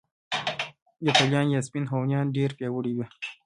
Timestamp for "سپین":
1.67-1.85